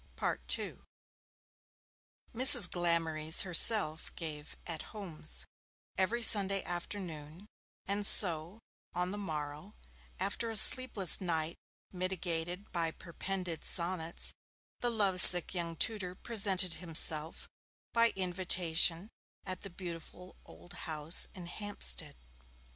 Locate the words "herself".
3.43-4.11